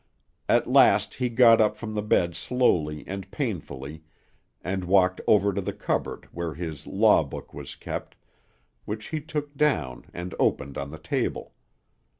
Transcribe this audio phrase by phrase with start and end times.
[0.49, 4.01] At last he got up from the bed slowly and painfully,
[4.63, 8.15] and walked over to the cupboard where his law book was kept,
[8.85, 11.53] which he took down and opened on the table.